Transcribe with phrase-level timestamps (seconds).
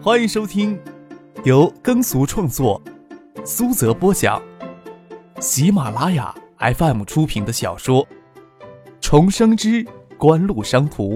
[0.00, 0.80] 欢迎收听
[1.44, 2.80] 由耕俗创作、
[3.44, 4.40] 苏泽播讲、
[5.40, 8.06] 喜马拉雅 FM 出品的小说
[9.00, 9.84] 《重生之
[10.16, 11.14] 官路商途》，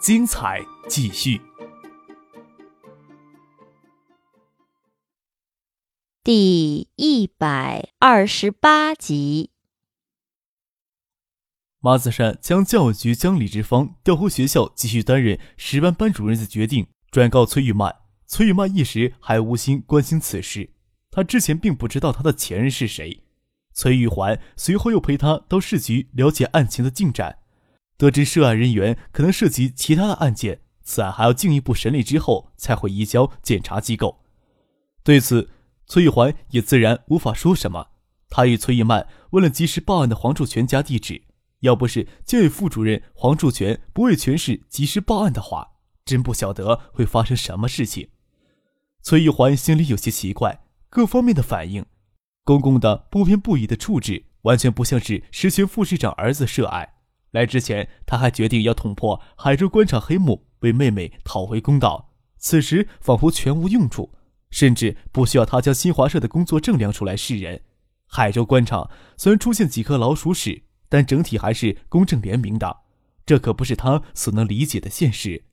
[0.00, 1.38] 精彩继续，
[6.24, 9.50] 第一百二十八集。
[11.86, 17.94] 马子善将教育局将李志芳调回学校继续担任十班班主任的决定转告崔玉曼。
[18.26, 20.70] 崔玉曼一时还无心关心此事，
[21.12, 23.22] 他之前并不知道他的前任是谁。
[23.72, 27.38] 崔玉环随后又陪他到市局了解案情的进展，
[27.96, 34.24] 得知涉案人员可能涉及其他的案件，此案还要进一步审理之后才会移交检察机构。
[35.04, 35.50] 对此，
[35.86, 37.90] 崔玉环也自然无法说什么。
[38.28, 41.22] 他与崔玉曼问了及时报案的黄柱全家地址。
[41.60, 45.72] 要不是教育副主任黄柱全不为全市及时报案的话，
[46.04, 48.08] 真不晓得会发生什么事情。
[49.02, 51.84] 崔玉环心里有些奇怪，各方面的反应，
[52.44, 56.90] 公公的不偏不倚的处置，完全不像是石泉副市长儿子涉案。
[57.30, 62.12] 来之前，他还决定要捅破海州官场黑幕，为妹妹讨回公道。
[62.38, 64.12] 此时仿佛全无用处，
[64.50, 67.62] 甚至不需要他将新华社的工作证亮出来示人。
[68.06, 70.65] 海州官场虽然出现几颗老鼠屎。
[70.88, 72.84] 但整体还是公正廉明的，
[73.24, 75.44] 这可不是他所能理解的现实。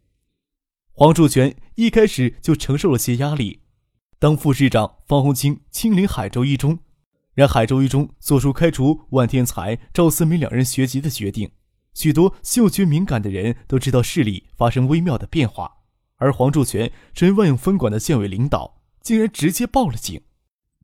[0.92, 3.62] 黄柱全一开始就承受了些压力。
[4.20, 6.80] 当副市长方洪清亲临海州一中，
[7.34, 11.52] 让海州一中做出开除万天才、赵思明两人学籍的决定，
[11.94, 15.80] 许多嗅觉敏感的人都知道市里发生微妙的变化。
[16.18, 20.22] 而黄柱全身为万永分管的县委领导，竟然直接报了警，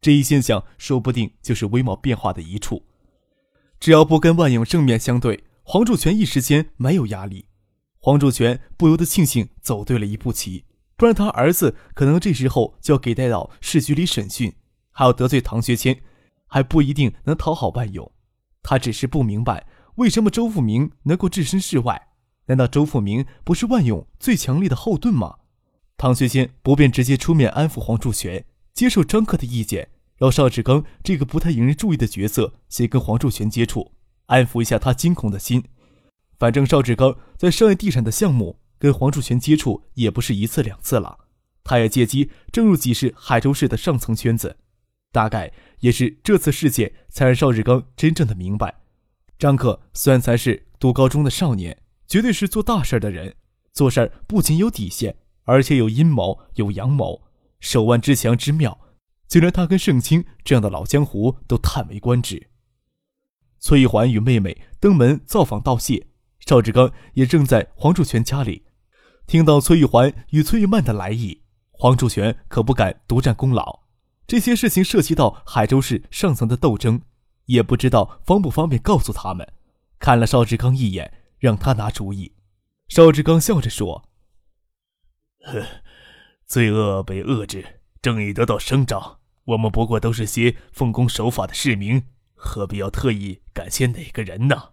[0.02, 2.84] 这一现象说不定就是微妙变化的一处。
[3.80, 7.46] 只要不跟万影正面相对，黄柱全一时间没有压力。
[8.00, 14.54] 黄柱全不由得庆幸走对了一步棋，不然他儿子可能这时候就要给带到市局里审讯，
[14.92, 16.02] 还要得罪唐学谦，
[16.48, 18.12] 还不一定能讨好万勇。
[18.62, 22.10] 他只是不明白，为什么周富明能够置身事外？
[22.48, 25.36] 难道周富明不是万勇最强力的后盾吗？
[25.98, 29.90] 唐学谦不便直接出面安抚黄柱全，接受张克的意见。
[30.20, 33.94] 让邵志刚这个不太引人注意的角色先跟黄柱权接触，
[34.28, 35.64] 安抚一下他惊恐的心。
[36.38, 41.20] 反正邵志刚在商业地产的项目跟黄柱权接触也不是一次两次了，
[41.64, 44.58] 他也借机正入几市海州市的上层圈子。
[45.12, 48.82] 大概也是这次事件，才让邵志刚真正的明白，
[49.40, 53.36] 张克虽然才是读高中的少年，绝对是做大事的人。
[53.74, 55.16] 做事不仅有底线，
[55.46, 57.24] 而且有阴谋，有阳谋，
[57.60, 58.80] 手腕之强之妙。
[59.30, 62.50] 就连他跟盛清这样的老江湖都叹为观止。
[63.60, 66.08] 崔玉环与妹妹登门造访道谢，
[66.40, 68.66] 邵志刚也正在黄柱全家里。
[69.28, 73.82] 听到崔玉环与崔玉曼的来意，黄柱全可不敢独占功劳。
[74.26, 77.02] 这些事情涉及到海州市上层的斗争，
[77.46, 79.48] 也不知道方不方便告诉他们。
[80.00, 82.34] 看了邵志刚一眼，让他拿主意。
[82.88, 84.10] 邵志刚笑着说
[85.46, 85.64] ：“呵，
[86.46, 89.19] 罪恶被遏制，正义得到伸张。”
[89.50, 92.04] 我们不过都是些奉公守法的市民，
[92.36, 94.72] 何必要特意感谢哪个人呢？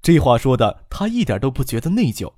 [0.00, 2.34] 这话说的，他一点都不觉得内疚。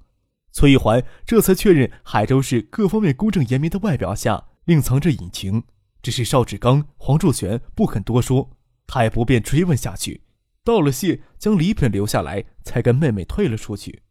[0.50, 5.62] 崔玉环这才确认，海州市各方面公正严明的外表下，另藏着隐情。
[6.02, 8.50] 只是邵志刚、黄柱全不肯多说，
[8.86, 10.22] 他也不便追问下去。
[10.64, 14.02] 道了谢，将礼品留下来，才跟妹妹退了出去。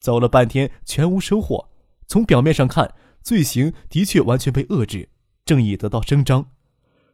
[0.00, 1.70] 走了半天，全无收获。
[2.08, 5.10] 从表面上看，罪行的确完全被遏制。
[5.52, 6.50] 正义得到伸张，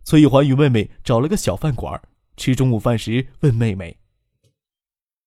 [0.04, 2.00] 崔玉环与妹妹找了个小饭馆
[2.36, 3.98] 吃中午饭时，问妹妹：“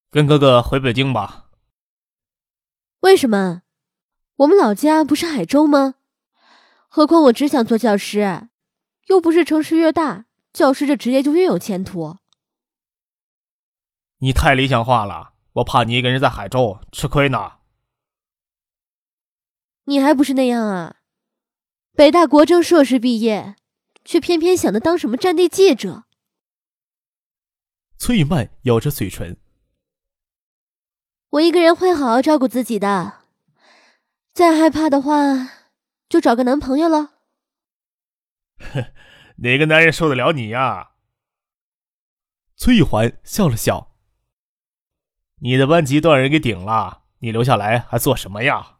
[0.09, 1.50] 跟哥哥回北京吧？
[3.01, 3.63] 为什么？
[4.38, 5.95] 我们老家不是海州吗？
[6.88, 8.47] 何况我只想做教师，
[9.07, 12.16] 又不是城市越大，教师这职业就越有前途。
[14.19, 17.57] 你太理想化了，我怕你一个人在海州吃亏呢。
[19.83, 20.95] 你还不是那样啊？”
[22.01, 23.57] 北大国政硕士毕业，
[24.03, 26.06] 却偏偏想着当什么战地记者。
[28.00, 29.38] 崔玉曼咬着嘴唇
[31.30, 33.25] ：“我一个人会好好照顾自己的，
[34.33, 35.68] 再害怕的话，
[36.09, 37.12] 就找个男朋友了。
[38.74, 38.92] ”“哼，
[39.36, 40.94] 哪个男人受得了你呀？”
[42.57, 43.95] 崔玉环笑了笑
[45.42, 48.77] ：“你的班级都让人给顶了，你留下来还做什么呀？”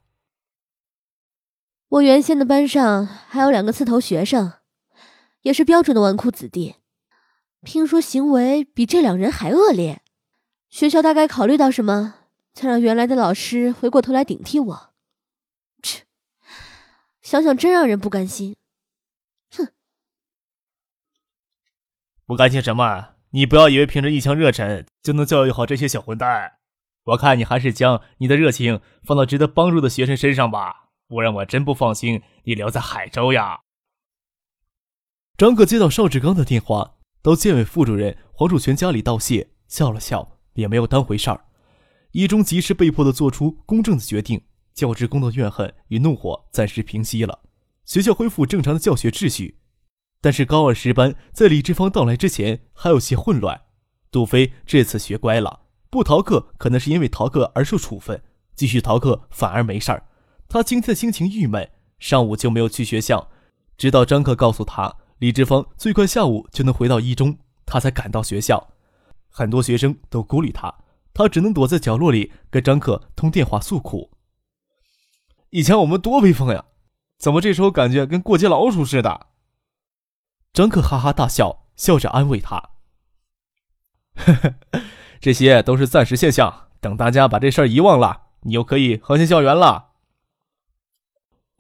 [1.92, 4.54] 我原先的班上还有两个刺头学生，
[5.42, 6.76] 也是标准的纨绔子弟，
[7.64, 10.02] 听说行为比这两人还恶劣。
[10.70, 12.14] 学校大概考虑到什么，
[12.54, 14.94] 才让原来的老师回过头来顶替我。
[15.84, 16.06] 切
[17.22, 18.56] 想想真让人不甘心。
[19.54, 19.68] 哼，
[22.26, 23.16] 不甘心什么？
[23.32, 26.54] 你不要以为凭着一腔热忱就能教育好这些小混蛋。
[27.04, 30.81] 我看你还是将你的热情放到值得帮助的学生身上吧，
[31.12, 33.60] 不然我真不放心你留在海州呀。
[35.36, 41.44] 张可接到邵志刚的电话，到建委副主任黄楚全家里道谢，笑了笑，也没有当回事儿。
[42.14, 44.42] 一中及时被迫的做出公正的决定，
[44.74, 47.42] 教职工的怨恨与怒火暂时平息了，
[47.84, 49.60] 学校恢复正常的教学秩序。
[50.22, 53.64] 但是高二十班在李志芳到来之前还有些混乱。
[54.12, 58.24] 杜飞这次学乖了，不逃课可能是因为逃课而受处分，
[58.56, 60.06] 继续逃课反而没事儿。
[60.54, 63.30] 他今天的心情郁闷，上午就没有去学校，
[63.78, 64.94] 直到张克告诉他。
[65.20, 68.74] 李志芳最快下午就能回到一中，他才赶到学校。
[69.30, 70.76] 很多学生都孤立他，
[71.14, 74.12] 他只能躲在角落里跟张克通电话诉苦。
[75.52, 76.66] 以前我们多威风呀，
[77.18, 79.28] 怎么这时候感觉跟过街老鼠似的？
[80.52, 82.72] 张克哈哈大笑，笑着安慰他
[84.20, 84.56] ：“呵呵，
[85.22, 89.91] 这些都是暂时现象，等大家把这事儿遗忘了，你又可以横行校园了。”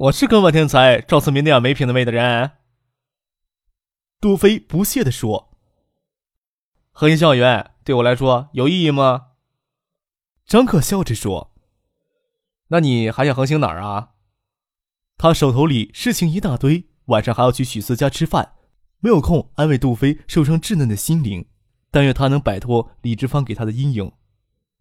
[0.01, 2.53] 我是跟万天才、赵思明那样没品的味的人。
[4.19, 5.56] 杜飞不屑地说
[6.89, 9.27] ：“核心校园对我来说有意义吗？”
[10.48, 11.53] 张可笑着说
[12.69, 14.13] ：“那你还想横行哪儿啊？”
[15.19, 18.53] 他手头里事情一大堆，晚上还要去许思家吃饭，
[19.01, 21.45] 没有空安慰杜飞受伤稚嫩的心灵。
[21.92, 24.12] 但愿他能摆脱李志芳给他的阴影。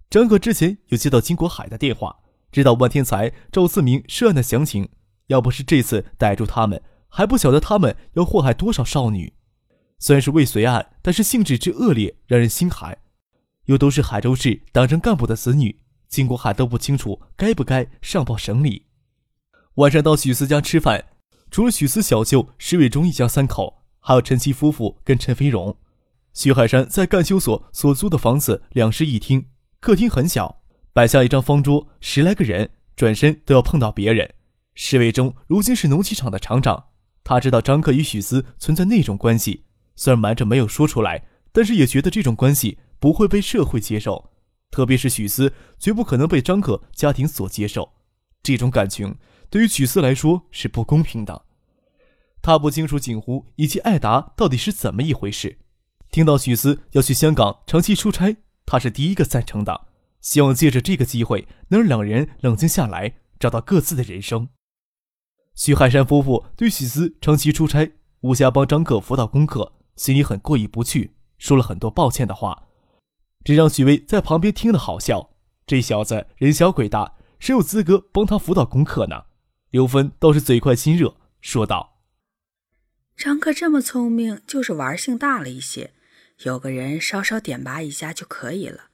[0.09, 2.21] 张可之前有接到金国海的电话，
[2.51, 4.89] 知道万天才、赵思明涉案的详情。
[5.31, 6.81] 要不是这次逮住他们。
[7.13, 9.33] 还不晓得他们要祸害多少少女，
[9.99, 12.97] 虽然是未遂案，但是性质之恶劣让人心寒。
[13.65, 18.87] 又都是海州市党政干部的子女，金国海都不清楚该不该上报省里。
[19.75, 21.05] 晚上到许思家吃饭，
[21.51, 25.77] 除了许思小舅石伟忠一家三口，还有陈其夫妇跟陈飞荣。
[26.33, 29.47] 徐海山在干休所所租的房子两室一厅，
[29.81, 30.63] 客厅很小，
[30.93, 34.33] 摆下一张方桌，十来个人转身都要碰到别人。
[34.83, 36.87] 石伟忠如今是农机厂的厂长。
[37.23, 44.31] 他知道张克与许思存在那种关系，虽然瞒着没有说出来，但是也觉得这种关系不会被社会接受，
[44.71, 47.93] 特别是许思绝不可能被张克家庭所接受。
[48.43, 49.19] 这种感情
[49.51, 51.45] 对于许思来说是不公平的。
[52.41, 55.59] 他不清楚景湖以及艾达到底是怎么一回事。
[56.11, 58.35] 听到许思要去香港长期出差，
[58.65, 59.89] 他是第一个赞成的，
[60.23, 64.49] 希望借着这个机会能让两人冷静下来，找到各自的人生。
[65.61, 72.69] 徐海山夫妇对许思长期出差，无暇帮张克辅导功课，心里很过意不去，说了很多抱歉的话，
[73.45, 75.35] 这让许巍在旁边听了好笑。
[75.67, 79.25] 这小子人小鬼大，谁有资格帮他辅导功课呢？
[79.69, 82.01] 刘芬倒是嘴快心热，说道
[83.15, 85.93] ：“张克这么聪明，就是玩性大了一些，
[86.45, 88.85] 有个人稍稍点拔一下就可以了。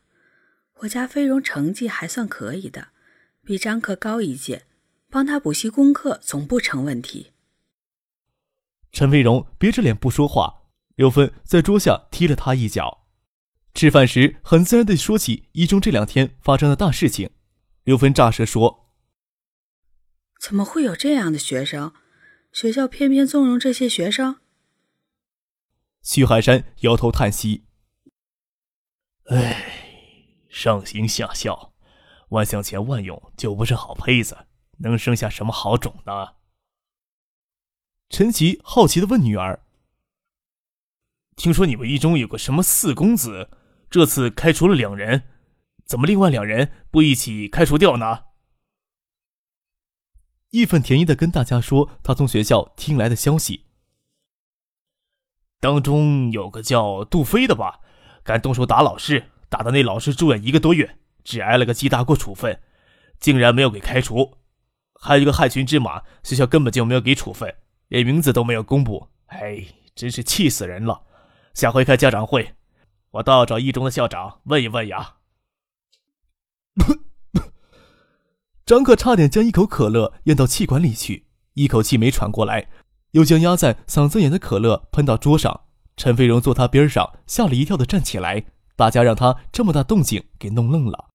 [0.81, 2.89] 我家飞荣成绩还算可以的，
[3.45, 4.65] 比张克高一届。”
[5.17, 7.33] 帮他补习功课总不成问题。
[8.93, 10.65] 陈飞荣憋着脸不说话，
[10.97, 13.07] 刘芬在桌下踢了他一脚。
[13.73, 17.31] 吃饭时很自然地说起一中这两天发生的大事情。
[17.85, 18.91] 刘芬炸舌说
[20.39, 21.95] ：“怎么会有这样的学生？
[22.53, 24.41] 学校偏偏纵容这些学生？”
[26.05, 27.65] 徐海山摇头叹息
[29.33, 31.73] ：“哎，上行下效，
[32.29, 34.37] 万向前万勇就不是好胚子。”
[34.79, 36.35] 能生下什么好种呢？
[38.09, 39.65] 陈奇好奇的问女儿
[41.35, 43.51] ：“听说你们一中有个什么四公子，
[43.91, 45.25] 这次开除了两人，
[45.85, 48.27] 怎么另外两人不一起开除掉呢？”
[50.51, 53.67] 义愤填膺的跟大家说他从学校听来的消息。
[55.59, 57.81] 当中有个叫杜飞的吧，
[58.23, 62.63] 敢动手打老师，打的那老师住院一个多月，只挨了个记大过处分，
[63.19, 64.39] 竟然没有给开除。
[65.01, 67.55] 还有一个害群之马，学校根本就没有给处分，
[67.89, 69.09] 连名字都没有公布。
[69.27, 71.03] 哎，真是气死人了！
[71.55, 72.55] 下回开家长会，
[73.11, 75.17] 我倒要找一中的校长问一问呀。
[78.67, 82.69] 张克差点将一口可乐咽到气管里去，一口气没喘过来，
[83.13, 85.63] 又将压在嗓子眼的可乐喷到桌上。
[85.97, 88.45] 陈飞荣坐他边上，吓了一跳的站起来，
[88.77, 91.11] 大家让他这么大动静给弄愣了。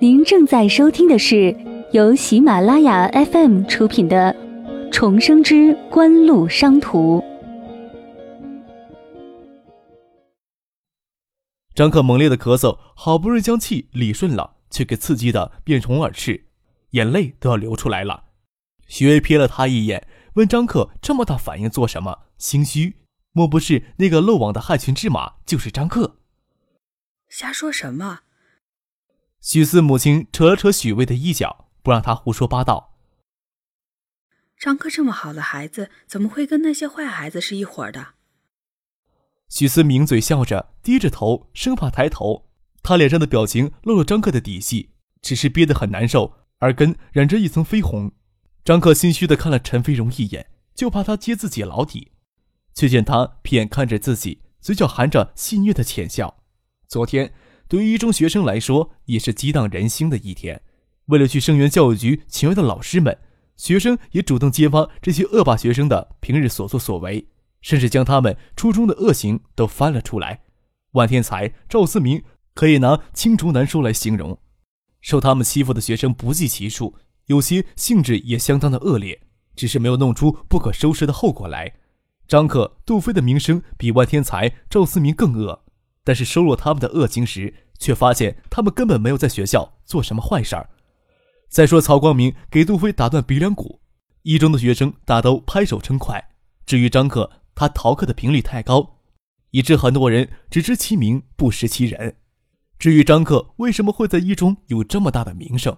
[0.00, 1.52] 您正在收听的是
[1.90, 4.32] 由喜马拉雅 FM 出品的
[4.92, 7.18] 《重生之官路商途》。
[11.74, 16.44] 张克猛烈的咳嗽，好不容易将气理顺了，却给刺激的面红耳赤，
[16.90, 18.26] 眼泪都要流出来了。
[18.86, 22.20] 许巍瞥了他一眼，问张克：“这么大反应做什么？
[22.38, 22.94] 心虚？
[23.32, 26.18] 莫不是那个漏网的害群之马就是张克？”
[27.28, 28.20] 瞎说什么？
[29.40, 32.96] 许四母亲扯了扯许巍的衣角，不让他胡说八道。
[34.58, 38.14] 张克这么好的孩子，怎么会跟那些坏孩子是一伙的？
[39.48, 42.50] 许思抿嘴笑着，低着头，生怕抬头。
[42.82, 44.90] 他脸上的表情露了张克的底细，
[45.22, 48.12] 只是憋得很难受，耳根染着一层绯红。
[48.64, 52.12] 张克心虚的看了陈飞荣一眼，就怕他揭自己老底，
[52.74, 56.42] 却见他瞥眼看着自己，嘴角含着戏谑的浅笑。
[56.86, 57.32] 昨天
[57.68, 60.60] 对于一中学生来说，也是激荡人心的一天。
[61.06, 63.18] 为了去声援教育局请来的老师们。
[63.58, 67.26] 学生也主动揭发这些恶霸学生的平日所作所为，
[67.60, 70.42] 甚至将他们初中的恶行都翻了出来。
[70.92, 72.22] 万天才、赵思明
[72.54, 74.38] 可以拿青竹难书来形容。
[75.00, 76.94] 受他们欺负的学生不计其数，
[77.26, 79.20] 有些性质也相当的恶劣，
[79.56, 81.74] 只是没有弄出不可收拾的后果来。
[82.28, 85.64] 张克、杜飞的名声比万天才、赵思明更恶，
[86.08, 90.70] 但是收落他们的恶行时，却发现他们根本没有在学校做什么坏事儿。
[91.50, 93.82] 再说曹光明给杜飞打断鼻梁骨，
[94.22, 96.30] 一中的学生大都拍手称快。
[96.64, 99.00] 至于张克，他逃课的频率太高，
[99.50, 102.16] 以致很多人只知其名不识其人。
[102.78, 105.76] 至于张克为什么会在一中有这么大的名声，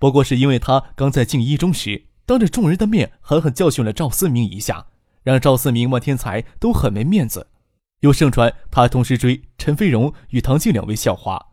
[0.00, 4.88] 不过是因为他刚在进一中时，当着众人的面狠狠教训了赵思明一下，
[5.22, 7.46] 让赵思明、万天才都很没面子。
[8.00, 11.46] 又盛传他同时追陈飞荣与唐静两位校花。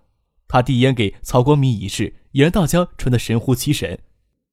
[0.48, 4.00] 他递烟给曹光明一事，也让大家传得神乎其神。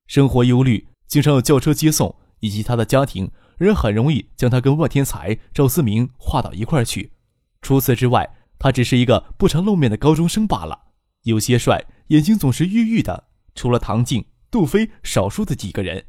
[0.07, 7.13] 生活忧虑，经常有轿车接送，以及他的家庭，人很容易将他跟万天才、赵思明划到一块去。
[7.63, 10.81] 除此之外，他只是一个不常露面的高中生罢了。
[11.23, 13.29] 有些帅，眼睛总是郁郁的。
[13.55, 16.05] 除了唐静、杜飞，少数的几个人，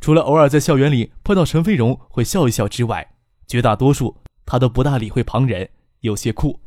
[0.00, 3.16] 除了偶尔在校园里碰到陈飞荣会笑一笑之外，
[3.48, 4.16] 绝大多数
[4.46, 5.68] 他都不大理会旁人。
[6.00, 6.60] 有些酷，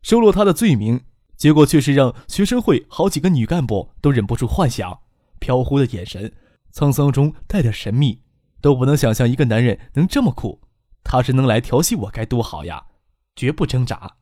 [0.00, 1.02] 收落他的罪名。
[1.36, 5.00] 结果却是让学生会好几个女干部都忍不住幻想，
[5.38, 6.32] 飘忽的眼神，
[6.72, 8.22] 沧桑中带点神秘，
[8.62, 10.62] 都不能想象一个男人能这么酷。
[11.04, 12.86] 他是能来调戏我该多好呀！
[13.34, 14.16] 绝不挣扎。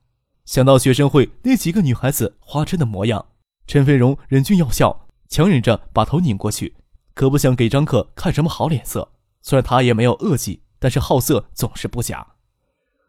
[0.45, 3.25] 想到学生会那几个女孩子花痴的模样，
[3.69, 6.75] 陈飞荣忍俊要笑，强忍着把头拧过去，
[7.15, 9.13] 可不想给张克看什么好脸色。
[9.41, 12.34] 虽然他也没有恶计，但是好色总是不假。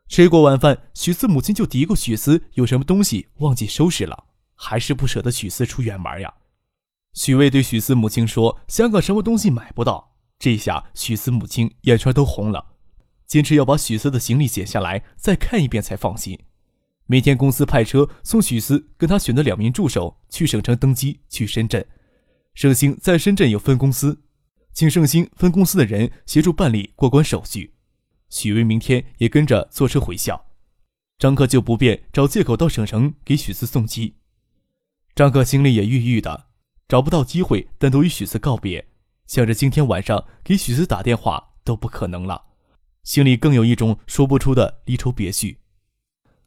[0.08, 6.34] 吃过晚饭，许思母亲就嘀咕许思有什么东西忘记收拾了，还是不舍得许思出远门呀。
[7.14, 12.74] 许巍对许思母亲说：“香港什么东西买不到。”这下许思母亲眼圈都红了，
[13.26, 16.38] 坚持要把许思的行李剪下来再看一遍才放心。
[17.08, 21.86] 每天公司派车送许思跟他选的两名助手去省城登机去深圳。
[22.54, 24.24] 盛兴在深圳有分公司，
[24.74, 27.75] 请盛兴分公司的人协助办理过关手续。
[28.30, 30.46] 许巍明天也跟着坐车回校，
[31.18, 34.16] 张克就不便找借口到省城给许四送机。
[35.16, 36.48] 张克心里也郁郁的，
[36.88, 38.86] 找不到机会单独与许四告别，
[39.26, 42.44] 想着今天晚上给许四打电话都不可能了，
[43.04, 45.60] 心里更有一种说不出的离愁别绪。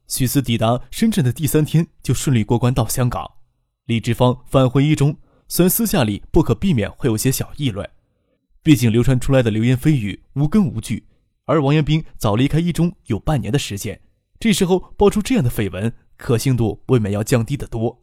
[0.07, 3.31] 许四抵达深圳的第三天就顺利过关到香港，
[3.87, 5.17] 李志芳返回一中，
[5.49, 7.89] 虽然私下里不可避免会有些小议论，
[8.63, 11.08] 毕竟流传出来的流言蜚语无根无据。
[11.49, 13.99] 而王彦斌早离开一中有半年的时间，
[14.39, 17.99] 这时候爆出这样的绯闻，可信度未免要降低得多。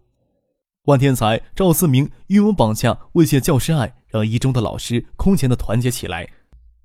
[0.85, 6.27] 万天才、赵思明预谋绑架猥亵教师案，让一中的老师空前的团结起来，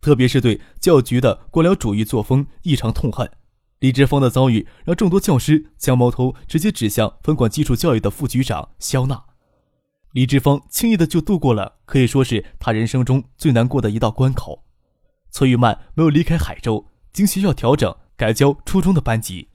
[0.02, 3.30] 特别是对教局的官僚主义作风异常痛恨。
[3.78, 9.24] 李志峰的遭遇让众多教师将矛头直接指向分管基础教育的副局长肖娜。
[10.12, 14.62] 李志峰轻易的就度过了可以说是他人生中最难过的一道关口。
[15.30, 19.48] 崔玉曼没有离开海州，经学校调整改教初中的班级。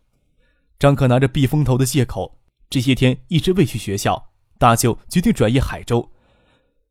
[0.79, 2.39] 张可拿着避风头的借口，
[2.69, 4.31] 这些天一直未去学校。
[4.57, 6.11] 大舅决定转业海州。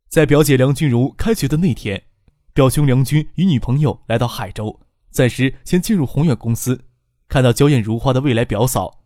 [0.08, 2.04] 在表姐梁君如开学的那天，
[2.52, 6.84] 表兄梁军与女朋友来到海州，暂时先进入宏远公司。
[7.26, 9.02] 看到娇艳如花的未来表嫂，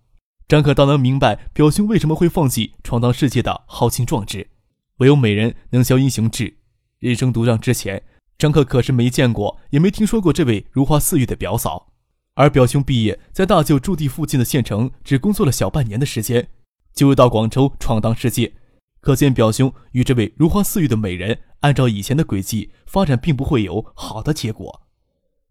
[0.48, 4.50] 张可倒能明白表兄为什么会放弃闯荡世界的豪情壮志。
[4.96, 6.58] 唯有美人能消英雄志。
[6.98, 8.02] 人生独让之前。
[8.38, 11.88] 张克可是没见过，也没听说过这位如花似玉的表嫂。
[12.34, 16.48] 而表兄毕业，在大舅驻地附近的县城只工作了小半年的时间，
[16.94, 18.54] 就又到广州闯荡世界。
[19.00, 24.82] 可见表兄与这位如花似玉的美人，按照以前的轨迹发展，并不会有好的结果。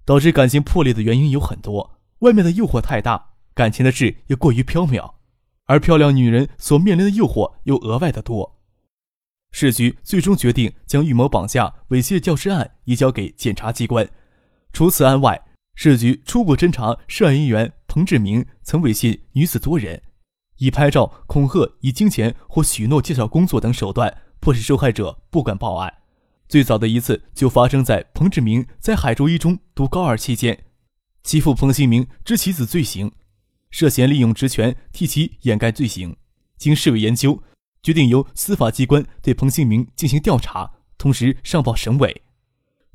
[0.06, 5.16] 导致感情破裂的原因有很多，外面的诱惑太大，感情的事也过于缥缈，
[5.66, 8.57] 而漂亮女人所面临的诱惑又额外的多。
[9.52, 14.08] 市局最终决定将预谋绑架、猥亵教师案移交给检察机关。
[14.72, 15.42] 除此案外，
[15.76, 20.02] 市局初步侦查涉案人员彭志明曾猥亵女子多人，
[20.58, 25.94] 以拍照、恐吓、以金钱或许诺介绍工作等手段迫使受害者不敢报案。
[26.48, 30.66] 最早的一次就发生在彭志明在海州一中读高二期间，
[31.24, 33.12] 其父彭新明知其子罪行，
[33.70, 36.16] 涉嫌利用职权替其掩盖罪行。
[36.58, 37.44] 经市委研究，
[37.88, 42.24] 决定由司法机关对彭新明进行调查，同时上报省委。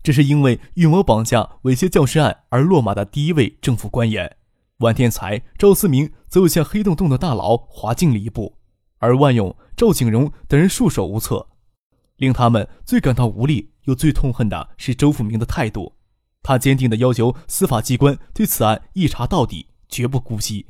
[0.02, 4.36] 这是因为预谋绑架、猥亵教师案而落马的第一位政府官员，
[4.80, 8.58] 万天才、赵思明则又向黑洞洞的大牢滑进了一步，
[8.98, 11.48] 而万勇、赵景荣等人束手无策。
[12.16, 15.94] 令他们最感到无力又最痛恨的是周富明的态度，
[16.42, 20.66] 他坚定地要求司法机关对此案一查到底，绝不姑息。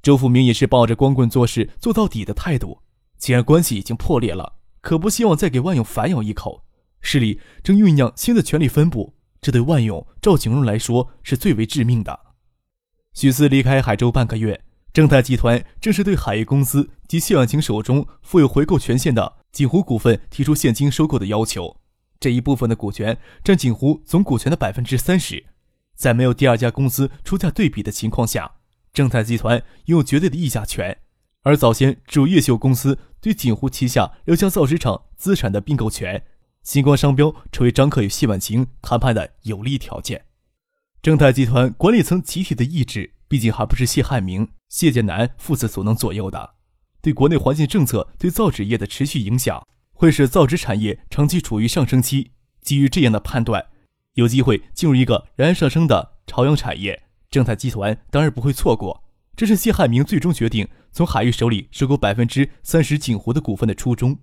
[0.00, 2.80] 周富明也是抱着光棍做事做到底的态度，
[3.20, 6.64] 既然关系已经破裂了，可不希望再给万勇反咬一口。
[7.00, 12.18] 市里正酝酿新的权力分布，这对万勇、赵景荣来说是最为致命的。
[13.12, 14.64] 许思离开海州半个月。
[14.92, 21.76] 正泰集团正式对海业公司及谢婉晴手中负有回购权限的锦湖股份提出现金收购的要求。
[22.18, 25.44] 这一部分的股权占锦湖总股权的百分之三十，
[25.94, 28.56] 在没有第二家公司出价对比的情况下，
[28.92, 30.98] 正泰集团拥有绝对的议价权。
[31.42, 36.24] 而早先只有越秀公司对锦湖旗下六家造纸厂资产的并购权，
[36.62, 40.24] 星光商标成为张克与谢婉晴谈判的有利条件。
[41.00, 43.14] 正泰集团管理层集体的意志。
[43.30, 46.54] 毕竟还不是谢汉明、谢建南父子所能左右的。
[47.00, 52.32] 对国内环境政策对造纸业的持续影响，会使造纸产业长期处于上升期。
[52.60, 53.66] 基于这样的判断，
[54.14, 59.04] 有机会进入一个冉冉上升的朝阳产业，正泰集团当然不会错过。
[59.36, 64.18] 这是谢汉明最终决定从海域手里收购百分之三十锦湖的股份的初衷。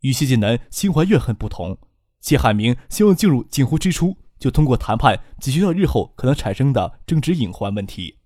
[0.00, 1.78] 与谢建南心怀怨恨不同，
[2.20, 4.16] 谢海明希望进入锦湖之初。
[4.36, 8.18] 就通过谈判解决掉日后可能产生的政治隐患问题。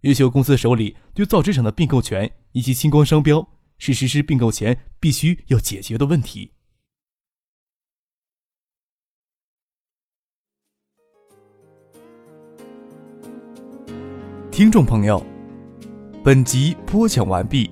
[0.00, 6.52] 越秀公司手里对造纸厂的并购权以及星光商标，是实施并购前必须要解决的问题。
[14.50, 15.24] 听众朋友，
[16.24, 17.68] 本集播讲完毕，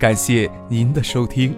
[0.00, 1.54] 感谢您的收听。